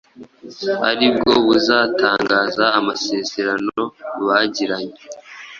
aribwo 0.89 1.33
bazatangaza 1.49 2.65
amasezerano 2.79 3.81
bagiranye 4.25 4.99